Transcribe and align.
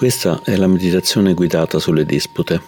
Questa 0.00 0.40
è 0.44 0.56
la 0.56 0.66
meditazione 0.66 1.34
guidata 1.34 1.78
sulle 1.78 2.06
dispute. 2.06 2.58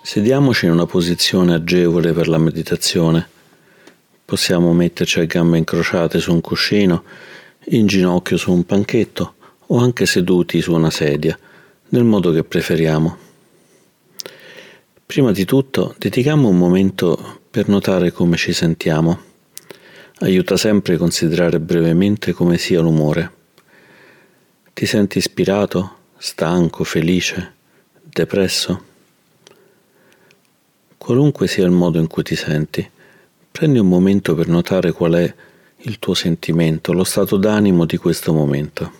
Sediamoci 0.00 0.66
in 0.66 0.70
una 0.70 0.86
posizione 0.86 1.52
agevole 1.52 2.12
per 2.12 2.28
la 2.28 2.38
meditazione. 2.38 3.28
Possiamo 4.24 4.72
metterci 4.72 5.18
a 5.18 5.24
gambe 5.24 5.58
incrociate 5.58 6.20
su 6.20 6.32
un 6.32 6.40
cuscino, 6.40 7.02
in 7.70 7.88
ginocchio 7.88 8.36
su 8.36 8.52
un 8.52 8.64
panchetto 8.64 9.34
o 9.66 9.78
anche 9.78 10.06
seduti 10.06 10.60
su 10.60 10.72
una 10.72 10.90
sedia, 10.90 11.36
nel 11.88 12.04
modo 12.04 12.30
che 12.30 12.44
preferiamo. 12.44 13.16
Prima 15.04 15.32
di 15.32 15.44
tutto, 15.44 15.96
dedichiamo 15.98 16.46
un 16.46 16.56
momento 16.56 17.40
per 17.50 17.66
notare 17.66 18.12
come 18.12 18.36
ci 18.36 18.52
sentiamo. 18.52 19.18
Aiuta 20.20 20.56
sempre 20.56 20.94
a 20.94 20.98
considerare 20.98 21.58
brevemente 21.58 22.32
come 22.32 22.58
sia 22.58 22.78
l'umore. 22.78 23.37
Ti 24.78 24.86
senti 24.86 25.18
ispirato, 25.18 25.96
stanco, 26.18 26.84
felice, 26.84 27.54
depresso? 28.00 28.84
Qualunque 30.96 31.48
sia 31.48 31.64
il 31.64 31.72
modo 31.72 31.98
in 31.98 32.06
cui 32.06 32.22
ti 32.22 32.36
senti, 32.36 32.88
prendi 33.50 33.80
un 33.80 33.88
momento 33.88 34.36
per 34.36 34.46
notare 34.46 34.92
qual 34.92 35.14
è 35.14 35.34
il 35.78 35.98
tuo 35.98 36.14
sentimento, 36.14 36.92
lo 36.92 37.02
stato 37.02 37.36
d'animo 37.36 37.86
di 37.86 37.96
questo 37.96 38.32
momento. 38.32 38.92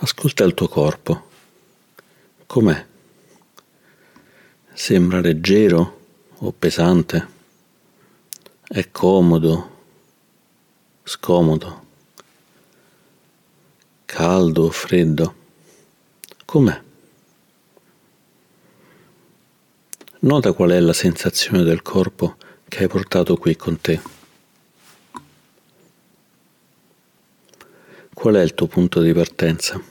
Ascolta 0.00 0.42
il 0.42 0.54
tuo 0.54 0.66
corpo. 0.66 1.28
Com'è? 2.44 2.86
Sembra 4.72 5.20
leggero 5.20 6.00
o 6.38 6.50
pesante? 6.50 7.38
È 8.72 8.88
comodo, 8.92 9.78
scomodo, 11.02 11.86
caldo 14.04 14.66
o 14.66 14.70
freddo? 14.70 15.34
Com'è? 16.44 16.80
Nota 20.20 20.52
qual 20.52 20.70
è 20.70 20.78
la 20.78 20.92
sensazione 20.92 21.64
del 21.64 21.82
corpo 21.82 22.36
che 22.68 22.84
hai 22.84 22.88
portato 22.88 23.36
qui 23.36 23.56
con 23.56 23.80
te. 23.80 24.00
Qual 28.14 28.34
è 28.36 28.40
il 28.40 28.54
tuo 28.54 28.68
punto 28.68 29.00
di 29.00 29.12
partenza? 29.12 29.82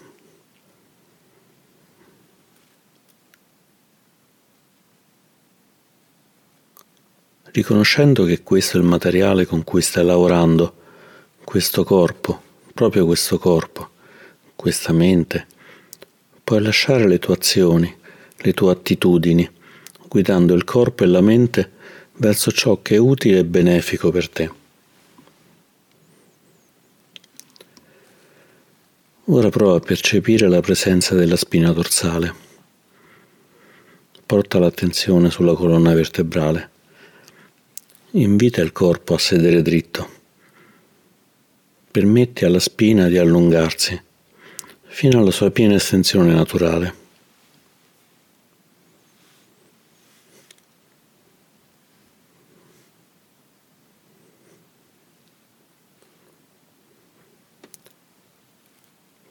Riconoscendo 7.60 8.24
che 8.24 8.42
questo 8.42 8.78
è 8.78 8.80
il 8.80 8.86
materiale 8.86 9.46
con 9.46 9.66
cui 9.66 9.82
stai 9.82 10.06
lavorando, 10.06 10.74
questo 11.44 11.84
corpo, 11.84 12.42
proprio 12.74 13.06
questo 13.06 13.38
corpo, 13.38 13.90
questa 14.56 14.94
mente, 14.94 15.46
puoi 16.42 16.62
lasciare 16.62 17.06
le 17.06 17.20
tue 17.20 17.34
azioni, 17.34 17.94
le 18.38 18.54
tue 18.54 18.72
attitudini, 18.72 19.50
guidando 20.08 20.54
il 20.54 20.64
corpo 20.64 21.04
e 21.04 21.08
la 21.08 21.20
mente 21.20 21.72
verso 22.16 22.50
ciò 22.52 22.82
che 22.82 22.96
è 22.96 22.98
utile 22.98 23.40
e 23.40 23.46
benefico 23.46 24.10
per 24.10 24.30
te. 24.30 24.52
Ora 29.26 29.50
prova 29.50 29.76
a 29.76 29.82
percepire 29.82 30.48
la 30.48 30.62
presenza 30.62 31.14
della 31.14 31.36
spina 31.36 31.74
dorsale. 31.74 32.34
Porta 34.26 34.60
l'attenzione 34.60 35.30
sulla 35.30 35.56
colonna 35.56 35.94
vertebrale. 35.94 36.78
Invita 38.14 38.62
il 38.62 38.72
corpo 38.72 39.14
a 39.14 39.20
sedere 39.20 39.62
dritto. 39.62 40.10
Permetti 41.92 42.44
alla 42.44 42.60
spina 42.60 43.08
di 43.08 43.20
allungarsi 43.20 44.02
fino 44.86 45.20
alla 45.20 45.30
sua 45.30 45.52
piena 45.52 45.76
estensione 45.76 46.34
naturale. 46.34 46.96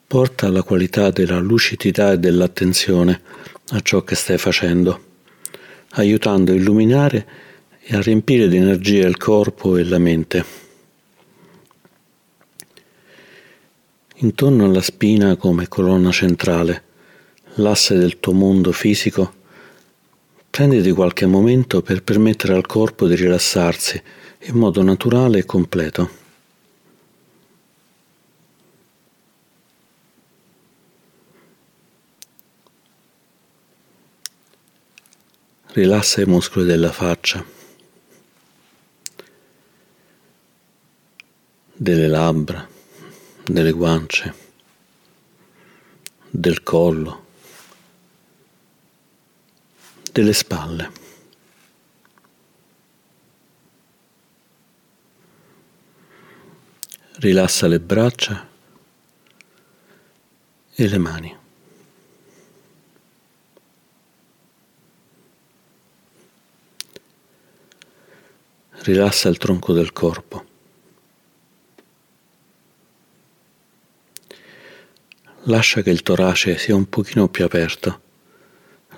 Porta 0.06 0.48
la 0.50 0.62
qualità 0.62 1.10
della 1.10 1.40
lucidità 1.40 2.12
e 2.12 2.18
dell'attenzione 2.20 3.22
a 3.70 3.80
ciò 3.80 4.04
che 4.04 4.14
stai 4.14 4.38
facendo, 4.38 5.02
aiutando 5.94 6.52
a 6.52 6.54
illuminare 6.54 7.46
e 7.90 7.96
a 7.96 8.02
riempire 8.02 8.48
di 8.48 8.58
energia 8.58 9.06
il 9.06 9.16
corpo 9.16 9.78
e 9.78 9.84
la 9.84 9.96
mente. 9.96 10.44
Intorno 14.16 14.66
alla 14.66 14.82
spina 14.82 15.36
come 15.36 15.68
colonna 15.68 16.10
centrale, 16.10 16.82
l'asse 17.54 17.96
del 17.96 18.20
tuo 18.20 18.34
mondo 18.34 18.72
fisico, 18.72 19.32
prenditi 20.50 20.90
qualche 20.90 21.24
momento 21.24 21.80
per 21.80 22.02
permettere 22.02 22.52
al 22.52 22.66
corpo 22.66 23.06
di 23.06 23.14
rilassarsi 23.14 24.02
in 24.40 24.56
modo 24.56 24.82
naturale 24.82 25.38
e 25.38 25.46
completo. 25.46 26.10
Rilassa 35.72 36.20
i 36.20 36.26
muscoli 36.26 36.66
della 36.66 36.92
faccia. 36.92 37.56
Delle 41.80 42.08
labbra, 42.08 42.68
delle 43.44 43.70
guance, 43.70 44.34
del 46.28 46.64
collo, 46.64 47.26
delle 50.10 50.32
spalle. 50.32 50.90
Rilassa 57.20 57.68
le 57.68 57.78
braccia 57.78 58.48
e 60.74 60.88
le 60.88 60.98
mani. 60.98 61.36
Rilassa 68.70 69.28
il 69.28 69.36
tronco 69.36 69.72
del 69.72 69.92
corpo. 69.92 70.56
Lascia 75.48 75.80
che 75.80 75.88
il 75.88 76.02
torace 76.02 76.58
sia 76.58 76.74
un 76.74 76.90
pochino 76.90 77.28
più 77.28 77.42
aperto, 77.42 78.00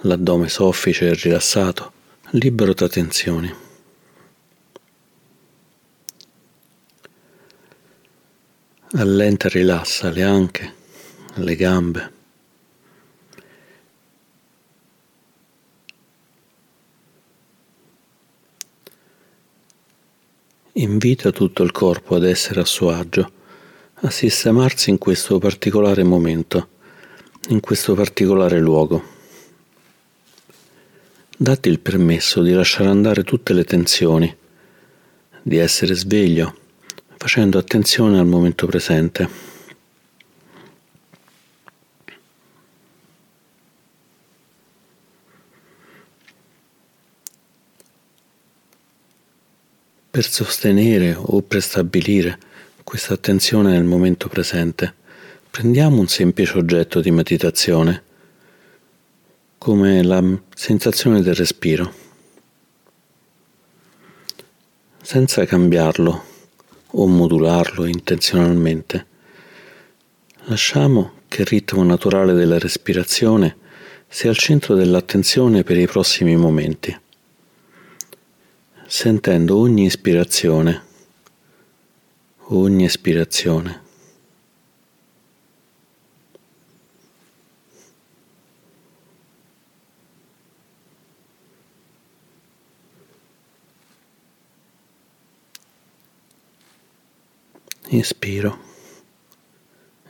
l'addome 0.00 0.49
soffice 0.49 1.06
e 1.06 1.15
rilassato, 1.15 1.93
libero 2.31 2.75
da 2.75 2.88
tensioni. 2.88 3.55
Allenta 8.94 9.47
e 9.47 9.50
rilassa 9.53 10.10
le 10.10 10.22
anche, 10.25 10.75
le 11.34 11.55
gambe. 11.55 12.12
Invita 20.72 21.31
tutto 21.31 21.62
il 21.62 21.71
corpo 21.71 22.16
ad 22.16 22.25
essere 22.25 22.59
a 22.59 22.65
suo 22.65 22.91
agio 22.91 23.39
a 24.03 24.11
sistemarsi 24.11 24.88
in 24.88 24.97
questo 24.97 25.38
particolare 25.38 26.03
momento, 26.05 26.69
in 27.48 27.60
questo 27.60 27.92
particolare 27.95 28.59
luogo. 28.59 29.19
Datti 31.36 31.69
il 31.69 31.80
permesso 31.80 32.42
di 32.42 32.53
lasciare 32.53 32.89
andare 32.89 33.24
tutte 33.24 33.53
le 33.53 33.65
tensioni, 33.65 34.34
di 35.42 35.57
essere 35.59 35.95
sveglio, 35.95 36.57
facendo 37.19 37.59
attenzione 37.59 38.19
al 38.19 38.27
momento 38.27 38.66
presente. 38.66 39.48
Per 50.10 50.24
sostenere 50.27 51.15
o 51.15 51.42
prestabilire 51.42 52.48
questa 52.91 53.15
attenzione 53.15 53.71
nel 53.71 53.84
momento 53.84 54.27
presente, 54.28 54.92
prendiamo 55.48 56.01
un 56.01 56.09
semplice 56.09 56.59
oggetto 56.59 57.01
di 57.01 57.13
meditazione, 57.13 58.03
come 59.59 60.03
la 60.03 60.21
sensazione 60.53 61.22
del 61.22 61.37
respiro, 61.37 61.95
senza 65.01 65.45
cambiarlo 65.45 66.25
o 66.84 67.07
modularlo 67.07 67.84
intenzionalmente. 67.84 69.07
Lasciamo 70.47 71.13
che 71.28 71.43
il 71.43 71.47
ritmo 71.47 71.84
naturale 71.84 72.33
della 72.33 72.59
respirazione 72.59 73.57
sia 74.09 74.31
al 74.31 74.36
centro 74.36 74.75
dell'attenzione 74.75 75.63
per 75.63 75.78
i 75.78 75.86
prossimi 75.86 76.34
momenti. 76.34 76.98
sentendo 78.89 79.57
ogni 79.57 79.84
ispirazione, 79.84 80.89
ogni 82.52 82.84
espirazione. 82.84 83.88
Inspiro, 97.92 98.58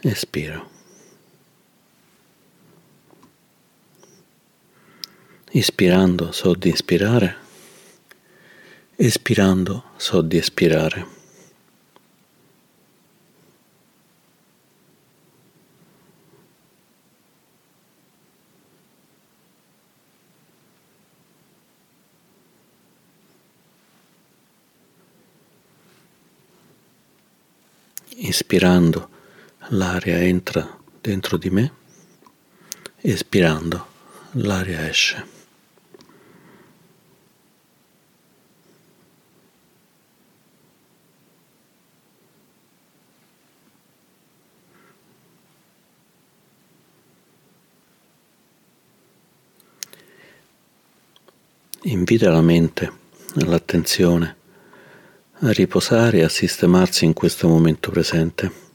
espiro. 0.01 0.69
Ispirando 5.53 6.31
so 6.31 6.55
di 6.55 6.69
ispirare, 6.69 7.37
espirando 8.97 9.85
so 9.97 10.21
di 10.21 10.37
espirare. 10.37 11.20
Ispirando 28.23 29.09
l'aria 29.69 30.19
entra 30.19 30.79
dentro 31.01 31.39
di 31.39 31.49
me, 31.49 31.73
espirando 32.99 33.87
l'aria 34.33 34.87
esce. 34.87 35.27
Invita 51.85 52.31
la 52.31 52.43
mente, 52.43 52.93
l'attenzione 53.37 54.40
a 55.43 55.53
riposare 55.53 56.19
e 56.19 56.25
a 56.25 56.29
sistemarsi 56.29 57.07
in 57.07 57.15
questo 57.15 57.49
momento 57.49 57.91
presente. 57.91 58.69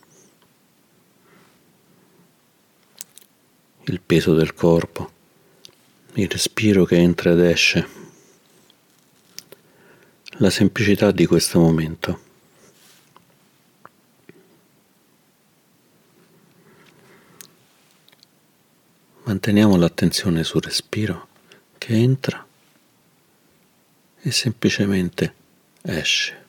Il 3.84 4.02
peso 4.02 4.34
del 4.34 4.56
corpo, 4.56 5.12
il 6.14 6.28
respiro 6.28 6.86
che 6.86 6.96
entra 6.96 7.32
ed 7.32 7.40
esce, 7.40 7.88
la 10.38 10.50
semplicità 10.50 11.12
di 11.12 11.28
questo 11.28 11.60
momento. 11.60 12.20
Manteniamo 19.26 19.76
l'attenzione 19.76 20.44
sul 20.44 20.62
respiro 20.62 21.28
che 21.78 21.94
entra 21.94 22.44
e 24.20 24.32
semplicemente 24.32 25.34
esce. 25.84 26.45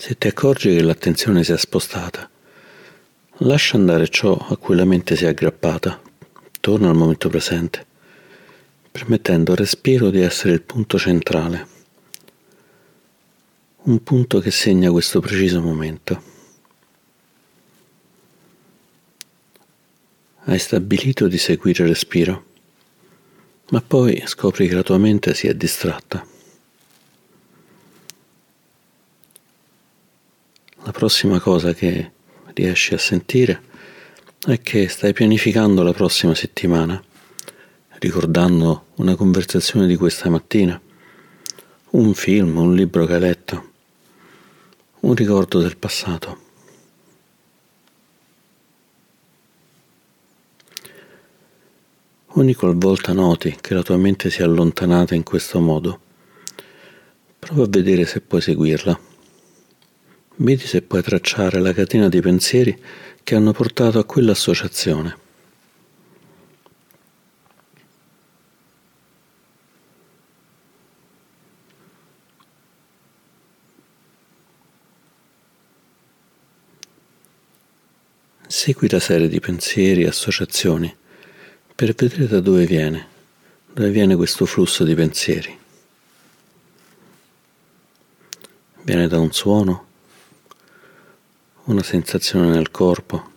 Se 0.00 0.16
ti 0.16 0.28
accorgi 0.28 0.74
che 0.74 0.80
l'attenzione 0.80 1.44
si 1.44 1.52
è 1.52 1.58
spostata, 1.58 2.26
lascia 3.40 3.76
andare 3.76 4.08
ciò 4.08 4.34
a 4.34 4.56
cui 4.56 4.74
la 4.74 4.86
mente 4.86 5.14
si 5.14 5.26
è 5.26 5.28
aggrappata, 5.28 6.00
torna 6.58 6.88
al 6.88 6.96
momento 6.96 7.28
presente, 7.28 7.84
permettendo 8.90 9.50
al 9.50 9.58
respiro 9.58 10.08
di 10.08 10.22
essere 10.22 10.54
il 10.54 10.62
punto 10.62 10.98
centrale 10.98 11.66
un 13.82 14.02
punto 14.02 14.40
che 14.40 14.50
segna 14.50 14.90
questo 14.90 15.20
preciso 15.20 15.60
momento. 15.60 16.22
Hai 20.44 20.58
stabilito 20.58 21.28
di 21.28 21.36
seguire 21.36 21.82
il 21.82 21.90
respiro, 21.90 22.44
ma 23.68 23.82
poi 23.82 24.22
scopri 24.24 24.66
che 24.66 24.74
la 24.74 24.82
tua 24.82 24.96
mente 24.96 25.34
si 25.34 25.46
è 25.46 25.54
distratta. 25.54 26.29
La 30.82 30.92
prossima 30.92 31.40
cosa 31.40 31.74
che 31.74 32.12
riesci 32.54 32.94
a 32.94 32.98
sentire 32.98 33.62
è 34.46 34.60
che 34.60 34.88
stai 34.88 35.12
pianificando 35.12 35.82
la 35.82 35.92
prossima 35.92 36.34
settimana, 36.34 37.02
ricordando 37.98 38.86
una 38.96 39.14
conversazione 39.14 39.86
di 39.86 39.96
questa 39.96 40.30
mattina, 40.30 40.80
un 41.90 42.14
film, 42.14 42.56
un 42.56 42.74
libro 42.74 43.04
che 43.04 43.14
hai 43.14 43.20
letto 43.20 43.68
un 45.00 45.14
ricordo 45.14 45.60
del 45.60 45.76
passato. 45.76 46.48
Ogni 52.34 52.54
qualvolta 52.54 53.12
noti 53.12 53.56
che 53.60 53.74
la 53.74 53.82
tua 53.82 53.96
mente 53.96 54.30
si 54.30 54.40
è 54.40 54.44
allontanata 54.44 55.14
in 55.14 55.24
questo 55.24 55.58
modo, 55.60 56.00
prova 57.38 57.64
a 57.64 57.68
vedere 57.68 58.04
se 58.04 58.20
puoi 58.20 58.40
seguirla. 58.40 59.09
Vedi 60.42 60.66
se 60.66 60.80
puoi 60.80 61.02
tracciare 61.02 61.60
la 61.60 61.74
catena 61.74 62.08
di 62.08 62.22
pensieri 62.22 62.74
che 63.22 63.34
hanno 63.34 63.52
portato 63.52 63.98
a 63.98 64.06
quell'associazione. 64.06 65.18
Segui 78.46 78.88
la 78.88 78.98
serie 78.98 79.28
di 79.28 79.40
pensieri 79.40 80.04
e 80.04 80.08
associazioni 80.08 80.96
per 81.74 81.92
vedere 81.92 82.26
da 82.26 82.40
dove 82.40 82.64
viene, 82.64 83.08
dove 83.74 83.90
viene 83.90 84.16
questo 84.16 84.46
flusso 84.46 84.84
di 84.84 84.94
pensieri. 84.94 85.58
Viene 88.84 89.06
da 89.06 89.18
un 89.18 89.32
suono, 89.32 89.88
una 91.64 91.82
sensazione 91.82 92.48
nel 92.48 92.70
corpo, 92.70 93.30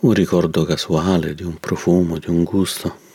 un 0.00 0.12
ricordo 0.12 0.64
casuale 0.64 1.34
di 1.34 1.42
un 1.42 1.58
profumo, 1.58 2.18
di 2.18 2.28
un 2.28 2.44
gusto. 2.44 3.06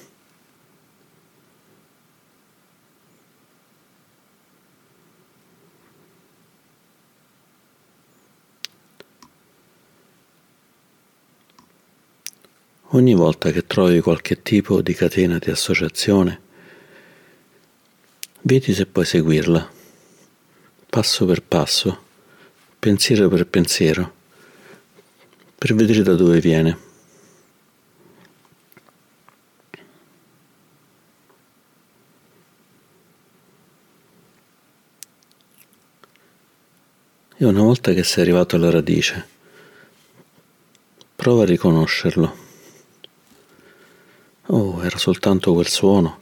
Ogni 12.96 13.16
volta 13.16 13.52
che 13.52 13.66
trovi 13.66 14.02
qualche 14.02 14.42
tipo 14.42 14.82
di 14.82 14.94
catena 14.94 15.40
di 15.40 15.50
associazione, 15.50 16.42
vedi 18.42 18.74
se 18.74 18.86
puoi 18.86 19.06
seguirla, 19.06 19.72
passo 20.90 21.26
per 21.26 21.42
passo, 21.42 22.12
pensiero 22.84 23.30
per 23.30 23.48
pensiero, 23.48 24.14
per 25.58 25.74
vedere 25.74 26.04
da 26.04 26.16
dove 26.16 26.42
viene. 26.42 26.78
E 37.38 37.46
una 37.46 37.62
volta 37.62 37.94
che 37.94 38.04
sei 38.04 38.24
arrivato 38.24 38.58
alla 38.58 38.70
radice, 38.70 39.28
prova 41.16 41.44
a 41.44 41.46
riconoscerlo. 41.46 42.36
Oh, 44.48 44.84
era 44.84 44.98
soltanto 44.98 45.54
quel 45.54 45.70
suono, 45.70 46.20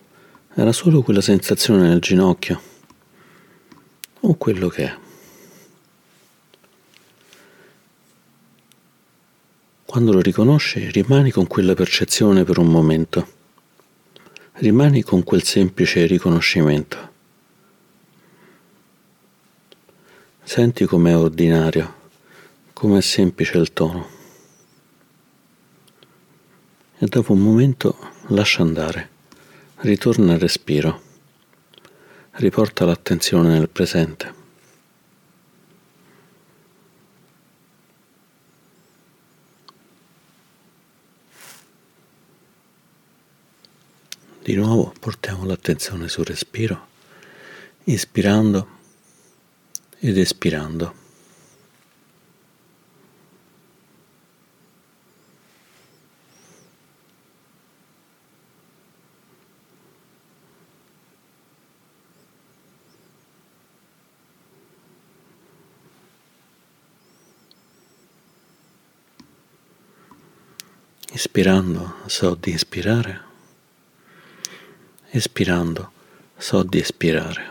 era 0.53 0.71
solo 0.71 1.01
quella 1.01 1.21
sensazione 1.21 1.87
nel 1.87 2.01
ginocchio, 2.01 2.61
o 4.19 4.35
quello 4.35 4.67
che 4.67 4.83
è. 4.83 5.09
Quando 9.91 10.13
lo 10.13 10.21
riconosci, 10.21 10.89
rimani 10.89 11.31
con 11.31 11.47
quella 11.47 11.73
percezione 11.73 12.45
per 12.45 12.59
un 12.59 12.67
momento, 12.67 13.27
rimani 14.53 15.01
con 15.01 15.21
quel 15.21 15.43
semplice 15.43 16.05
riconoscimento. 16.05 17.09
Senti 20.43 20.85
com'è 20.85 21.13
ordinario, 21.13 21.93
com'è 22.71 23.01
semplice 23.01 23.57
il 23.57 23.73
tono 23.73 24.07
e 26.97 27.05
dopo 27.05 27.33
un 27.33 27.41
momento 27.41 27.97
lascia 28.27 28.61
andare, 28.61 29.09
ritorna 29.79 30.31
al 30.31 30.39
respiro, 30.39 31.01
riporta 32.35 32.85
l'attenzione 32.85 33.49
nel 33.49 33.67
presente. 33.67 34.40
Di 44.43 44.55
nuovo 44.55 44.91
portiamo 44.99 45.45
l'attenzione 45.45 46.07
sul 46.07 46.25
respiro, 46.25 46.87
ispirando 47.83 48.67
ed 49.99 50.17
espirando. 50.17 50.95
Ispirando 71.11 71.97
so 72.07 72.33
di 72.33 72.53
ispirare, 72.53 73.30
espirando 75.11 75.91
so 76.37 76.63
di 76.63 76.79
espirare. 76.79 77.49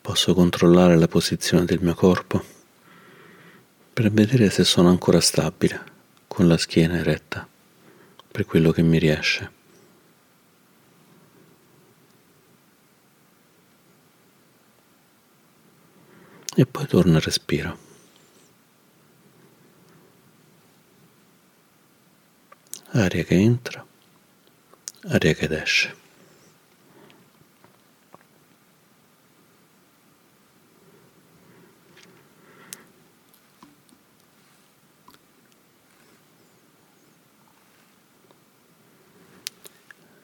Posso 0.00 0.32
controllare 0.32 0.96
la 0.96 1.08
posizione 1.08 1.64
del 1.66 1.80
mio 1.80 1.94
corpo 1.94 2.42
per 3.92 4.10
vedere 4.10 4.48
se 4.48 4.64
sono 4.64 4.88
ancora 4.88 5.20
stabile, 5.20 5.84
con 6.26 6.46
la 6.46 6.56
schiena 6.56 6.98
eretta, 6.98 7.46
per 8.30 8.46
quello 8.46 8.70
che 8.70 8.82
mi 8.82 8.98
riesce. 8.98 9.56
e 16.58 16.66
poi 16.66 16.88
torna 16.88 17.18
al 17.18 17.22
respiro. 17.22 17.87
Aria 22.90 23.22
che 23.22 23.34
entra, 23.34 23.86
aria 25.08 25.34
che 25.34 25.62
esce. 25.62 25.94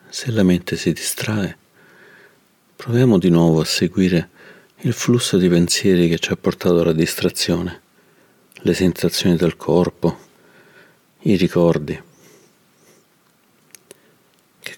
Se 0.08 0.30
la 0.30 0.42
mente 0.42 0.76
si 0.76 0.92
distrae, 0.94 1.58
proviamo 2.76 3.18
di 3.18 3.28
nuovo 3.28 3.60
a 3.60 3.64
seguire 3.66 4.30
il 4.78 4.94
flusso 4.94 5.36
di 5.36 5.50
pensieri 5.50 6.08
che 6.08 6.18
ci 6.18 6.32
ha 6.32 6.36
portato 6.36 6.80
alla 6.80 6.94
distrazione, 6.94 7.82
le 8.54 8.72
sensazioni 8.72 9.36
del 9.36 9.56
corpo, 9.56 10.18
i 11.24 11.36
ricordi. 11.36 12.12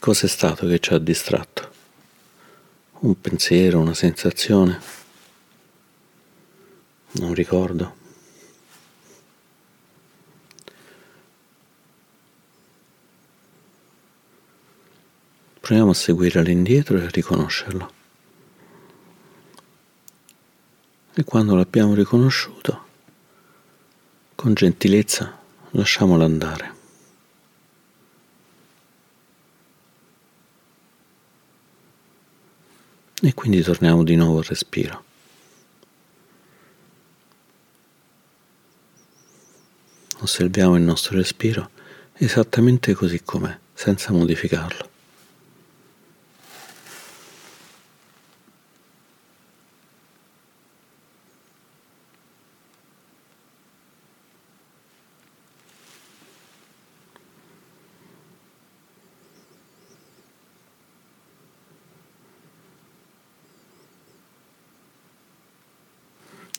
Che 0.06 0.12
cosa 0.12 0.26
è 0.26 0.28
stato 0.28 0.68
che 0.68 0.78
ci 0.78 0.94
ha 0.94 0.98
distratto? 0.98 1.68
Un 3.00 3.20
pensiero, 3.20 3.80
una 3.80 3.92
sensazione, 3.92 4.80
un 7.14 7.34
ricordo. 7.34 7.96
Proviamo 15.58 15.90
a 15.90 15.94
seguire 15.94 16.38
all'indietro 16.38 16.98
e 16.98 17.06
a 17.06 17.08
riconoscerlo. 17.08 17.92
e 21.14 21.24
quando 21.24 21.56
l'abbiamo 21.56 21.94
riconosciuto, 21.94 22.84
con 24.36 24.54
gentilezza 24.54 25.36
lasciamolo 25.70 26.24
andare. 26.24 26.75
E 33.22 33.34
quindi 33.34 33.62
torniamo 33.62 34.02
di 34.02 34.14
nuovo 34.14 34.38
al 34.38 34.44
respiro. 34.44 35.04
Osserviamo 40.20 40.76
il 40.76 40.82
nostro 40.82 41.16
respiro 41.16 41.70
esattamente 42.14 42.94
così 42.94 43.22
com'è, 43.22 43.58
senza 43.74 44.12
modificarlo. 44.12 44.95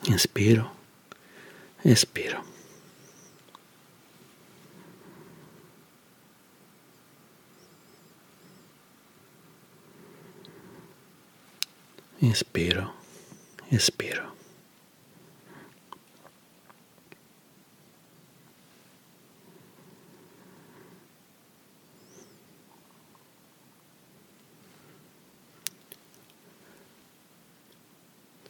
Inspiro, 0.07 0.71
espiro. 1.83 2.41
Inspiro, 12.21 12.93
espiro. 13.69 14.36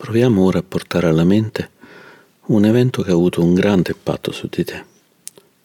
Proviamo 0.07 0.45
ora 0.45 0.59
a 0.59 0.63
portare 0.63 1.07
alla 1.07 1.25
mente 1.25 1.69
un 2.45 2.63
evento 2.63 3.01
che 3.01 3.09
ha 3.09 3.13
avuto 3.13 3.43
un 3.43 3.53
grande 3.53 3.91
impatto 3.91 4.31
su 4.31 4.47
di 4.47 4.63
te, 4.63 4.85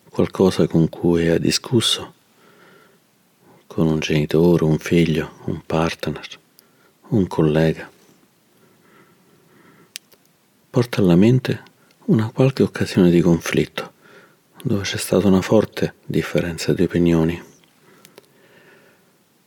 qualcosa 0.09 0.67
con 0.67 0.89
cui 0.89 1.29
hai 1.29 1.39
discusso, 1.39 2.13
con 3.69 3.87
un 3.87 4.01
genitore, 4.01 4.65
un 4.65 4.79
figlio, 4.79 5.35
un 5.45 5.63
partner, 5.65 6.27
un 7.11 7.29
collega. 7.29 7.89
Porta 10.71 11.01
alla 11.01 11.15
mente 11.15 11.63
una 12.07 12.29
qualche 12.35 12.65
occasione 12.65 13.11
di 13.11 13.21
conflitto, 13.21 13.93
dove 14.65 14.83
c'è 14.83 14.99
stata 14.99 15.29
una 15.29 15.41
forte 15.41 15.95
differenza 16.05 16.73
di 16.73 16.83
opinioni 16.83 17.41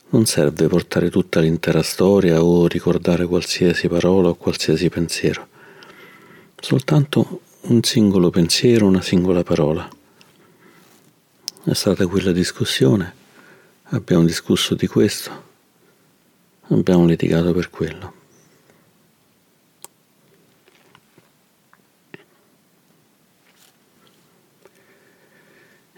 non 0.10 0.26
serve 0.26 0.68
portare 0.68 1.10
tutta 1.10 1.40
l'intera 1.40 1.82
storia 1.82 2.44
o 2.44 2.68
ricordare 2.68 3.26
qualsiasi 3.26 3.88
parola 3.88 4.30
o 4.30 4.36
qualsiasi 4.36 4.90
pensiero, 4.90 5.48
soltanto 6.60 7.42
un 7.62 7.82
singolo 7.84 8.30
pensiero, 8.30 8.86
una 8.86 9.02
singola 9.02 9.44
parola. 9.44 9.88
È 11.64 11.74
stata 11.74 12.06
quella 12.06 12.32
discussione, 12.32 13.14
abbiamo 13.90 14.24
discusso 14.24 14.76
di 14.76 14.88
questo, 14.88 15.44
abbiamo 16.68 17.06
litigato 17.06 17.54
per 17.54 17.70
quello. 17.70 18.24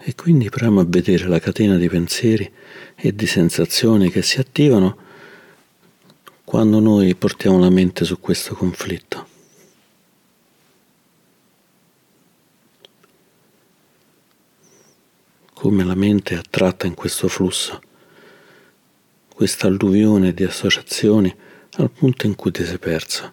E 0.00 0.14
quindi 0.14 0.48
proviamo 0.48 0.80
a 0.80 0.84
vedere 0.86 1.26
la 1.26 1.40
catena 1.40 1.76
di 1.76 1.88
pensieri 1.88 2.50
e 2.94 3.14
di 3.14 3.26
sensazioni 3.26 4.10
che 4.10 4.22
si 4.22 4.38
attivano 4.38 4.96
quando 6.44 6.78
noi 6.78 7.14
portiamo 7.14 7.58
la 7.58 7.68
mente 7.68 8.04
su 8.04 8.20
questo 8.20 8.54
conflitto. 8.54 9.26
Come 15.52 15.84
la 15.84 15.96
mente 15.96 16.34
è 16.34 16.38
attratta 16.38 16.86
in 16.86 16.94
questo 16.94 17.26
flusso, 17.26 17.82
questa 19.34 19.66
alluvione 19.66 20.32
di 20.32 20.44
associazioni 20.44 21.34
al 21.72 21.90
punto 21.90 22.26
in 22.26 22.36
cui 22.36 22.52
ti 22.52 22.64
sei 22.64 22.78
perso. 22.78 23.32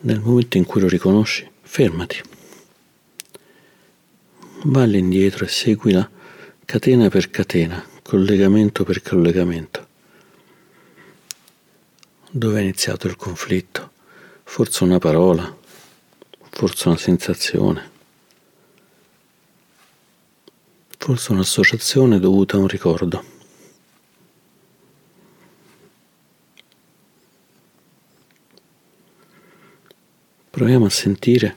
Nel 0.00 0.20
momento 0.20 0.58
in 0.58 0.64
cui 0.66 0.82
lo 0.82 0.88
riconosci, 0.88 1.50
fermati 1.62 2.31
va 4.64 4.82
all'indietro 4.82 5.44
e 5.44 5.48
seguila 5.48 6.08
catena 6.64 7.08
per 7.08 7.30
catena, 7.30 7.84
collegamento 8.02 8.84
per 8.84 9.02
collegamento. 9.02 9.88
Dove 12.30 12.58
è 12.58 12.62
iniziato 12.62 13.08
il 13.08 13.16
conflitto? 13.16 13.90
Forse 14.44 14.84
una 14.84 14.98
parola, 14.98 15.54
forse 16.50 16.88
una 16.88 16.96
sensazione, 16.96 17.90
forse 20.96 21.32
un'associazione 21.32 22.20
dovuta 22.20 22.56
a 22.56 22.60
un 22.60 22.68
ricordo. 22.68 23.24
Proviamo 30.50 30.84
a 30.84 30.90
sentire 30.90 31.56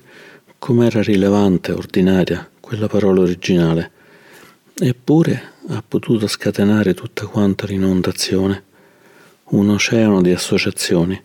com'era 0.57 1.01
rilevante, 1.01 1.73
ordinaria 1.73 2.49
quella 2.75 2.89
parola 2.89 3.21
originale, 3.21 3.91
eppure 4.77 5.53
ha 5.69 5.81
potuto 5.81 6.27
scatenare 6.27 6.93
tutta 6.93 7.25
quanta 7.25 7.65
l'inondazione, 7.65 8.63
un 9.51 9.69
oceano 9.69 10.21
di 10.21 10.33
associazioni, 10.33 11.21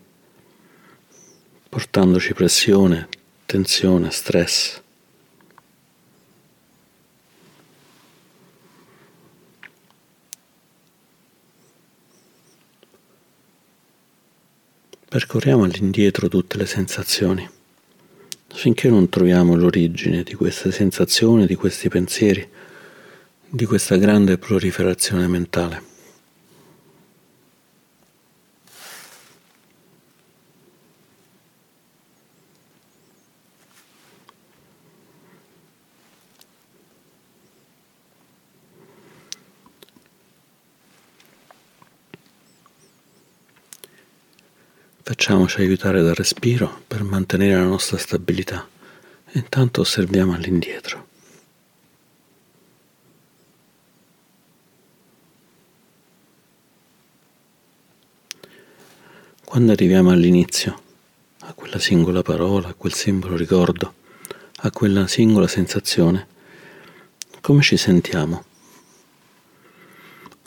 portandoci 1.68 2.34
pressione, 2.34 3.08
tensione, 3.46 4.12
stress. 4.12 4.80
Percorriamo 15.08 15.64
all'indietro 15.64 16.28
tutte 16.28 16.56
le 16.56 16.66
sensazioni, 16.66 17.48
finché 18.60 18.90
non 18.90 19.08
troviamo 19.08 19.56
l'origine 19.56 20.22
di 20.22 20.34
queste 20.34 20.70
sensazioni, 20.70 21.46
di 21.46 21.54
questi 21.54 21.88
pensieri, 21.88 22.46
di 23.48 23.64
questa 23.64 23.96
grande 23.96 24.36
proliferazione 24.36 25.26
mentale. 25.28 25.89
Facciamoci 45.30 45.60
aiutare 45.60 46.02
dal 46.02 46.16
respiro 46.16 46.82
per 46.88 47.04
mantenere 47.04 47.54
la 47.54 47.62
nostra 47.62 47.96
stabilità 47.96 48.68
e 49.26 49.38
intanto 49.38 49.82
osserviamo 49.82 50.34
all'indietro. 50.34 51.06
Quando 59.44 59.70
arriviamo 59.70 60.10
all'inizio, 60.10 60.82
a 61.42 61.52
quella 61.52 61.78
singola 61.78 62.22
parola, 62.22 62.70
a 62.70 62.74
quel 62.74 62.92
simbolo 62.92 63.36
ricordo, 63.36 63.94
a 64.56 64.70
quella 64.72 65.06
singola 65.06 65.46
sensazione, 65.46 66.26
come 67.40 67.62
ci 67.62 67.76
sentiamo? 67.76 68.44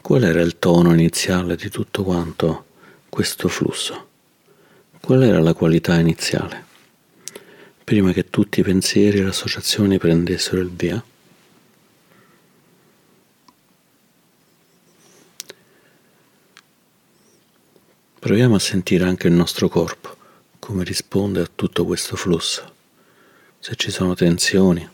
Qual 0.01 0.23
era 0.25 0.41
il 0.41 0.59
tono 0.59 0.91
iniziale 0.91 1.55
di 1.55 1.69
tutto 1.69 2.03
quanto 2.03 2.65
questo 3.07 3.47
flusso? 3.47 4.11
Qual 5.05 5.21
era 5.21 5.41
la 5.41 5.53
qualità 5.53 5.99
iniziale? 5.99 6.63
Prima 7.83 8.13
che 8.13 8.29
tutti 8.29 8.61
i 8.61 8.63
pensieri 8.63 9.17
e 9.17 9.23
le 9.23 9.29
associazioni 9.31 9.97
prendessero 9.97 10.61
il 10.61 10.69
via? 10.69 11.03
Proviamo 18.17 18.55
a 18.55 18.59
sentire 18.59 19.03
anche 19.03 19.27
il 19.27 19.33
nostro 19.33 19.67
corpo, 19.67 20.15
come 20.59 20.85
risponde 20.85 21.41
a 21.41 21.49
tutto 21.53 21.83
questo 21.83 22.15
flusso. 22.15 22.73
Se 23.59 23.75
ci 23.75 23.91
sono 23.91 24.13
tensioni, 24.13 24.89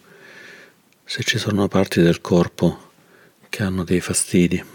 se 1.03 1.21
ci 1.21 1.37
sono 1.37 1.67
parti 1.67 2.01
del 2.01 2.19
corpo 2.19 2.93
che 3.47 3.61
hanno 3.61 3.83
dei 3.83 4.01
fastidi. 4.01 4.65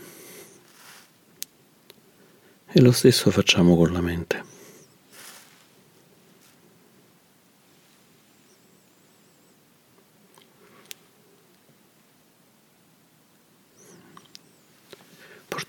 E 2.69 2.81
lo 2.81 2.93
stesso 2.93 3.33
facciamo 3.33 3.75
con 3.75 3.93
la 3.93 4.01
mente. 4.01 4.54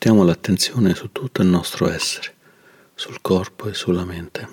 Portiamo 0.05 0.29
l'attenzione 0.29 0.93
su 0.93 1.11
tutto 1.11 1.41
il 1.41 1.47
nostro 1.47 1.89
essere 1.89 2.35
sul 2.93 3.21
corpo 3.21 3.69
e 3.69 3.73
sulla 3.73 4.05
mente. 4.05 4.47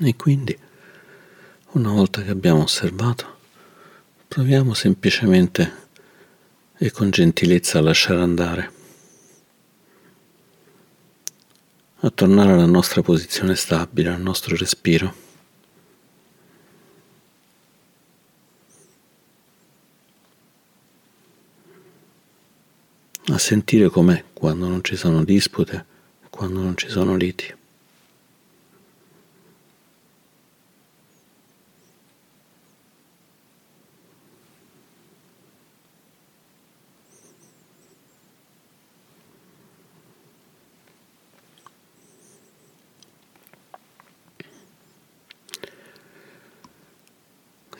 E 0.00 0.16
quindi, 0.16 0.58
una 1.74 1.92
volta 1.92 2.22
che 2.22 2.30
abbiamo 2.30 2.62
osservato, 2.62 3.38
proviamo 4.26 4.74
semplicemente 4.74 5.72
e 6.76 6.90
con 6.90 7.10
gentilezza 7.10 7.78
a 7.78 7.82
lasciare 7.82 8.20
andare, 8.20 8.72
a 12.00 12.10
tornare 12.24 12.52
alla 12.52 12.64
nostra 12.64 13.02
posizione 13.02 13.54
stabile, 13.54 14.08
al 14.08 14.20
nostro 14.20 14.56
respiro. 14.56 15.22
a 23.26 23.38
sentire 23.38 23.88
com'è 23.88 24.22
quando 24.34 24.68
non 24.68 24.84
ci 24.84 24.96
sono 24.96 25.24
dispute, 25.24 25.84
quando 26.30 26.60
non 26.60 26.76
ci 26.76 26.88
sono 26.88 27.16
liti. 27.16 27.63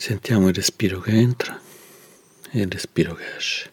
Sentiamo 0.07 0.49
il 0.49 0.53
respiro 0.53 0.99
che 0.99 1.09
entra 1.09 1.59
e 2.51 2.59
il 2.59 2.69
respiro 2.69 3.15
che 3.15 3.35
esce. 3.37 3.71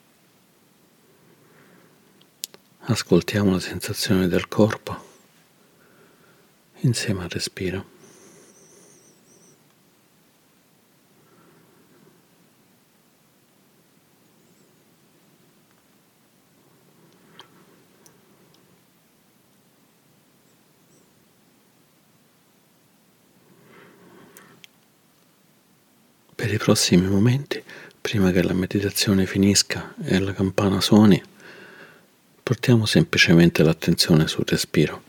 Ascoltiamo 2.85 3.51
la 3.51 3.61
sensazione 3.61 4.29
del 4.29 4.49
corpo 4.49 4.97
insieme 6.77 7.25
al 7.25 7.29
respiro. 7.29 7.92
Per 26.43 26.53
i 26.53 26.59
prossimi 26.59 27.07
momenti, 27.07 27.63
prima 28.01 28.33
che 28.33 28.43
la 28.43 28.53
meditazione 28.53 29.27
finisca 29.27 29.95
e 30.03 30.19
la 30.19 30.33
campana 30.33 30.81
suoni, 30.81 31.23
Portiamo 32.43 32.87
semplicemente 32.87 33.63
l'attenzione 33.63 34.27
sul 34.27 34.45
respiro. 34.45 35.03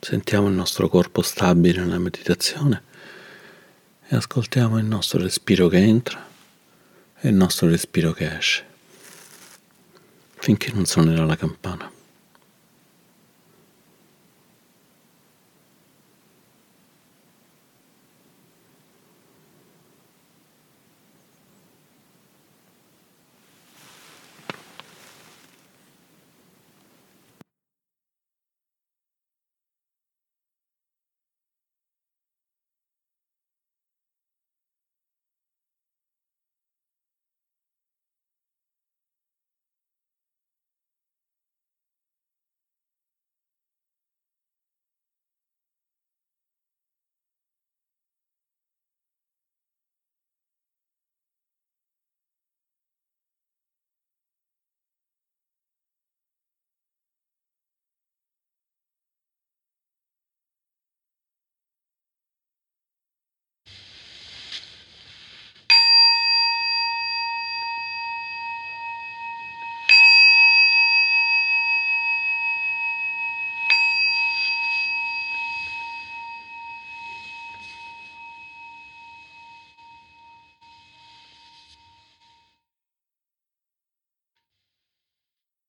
Sentiamo 0.00 0.46
il 0.46 0.54
nostro 0.54 0.88
corpo 0.88 1.22
stabile 1.22 1.80
nella 1.80 1.98
meditazione 1.98 2.82
e 4.06 4.14
ascoltiamo 4.14 4.78
il 4.78 4.84
nostro 4.84 5.20
respiro 5.20 5.66
che 5.66 5.78
entra 5.78 6.24
e 7.18 7.28
il 7.28 7.34
nostro 7.34 7.68
respiro 7.68 8.12
che 8.12 8.36
esce, 8.36 8.73
finché 10.44 10.70
non 10.74 10.84
suonerà 10.84 11.24
la 11.24 11.36
campana. 11.36 11.93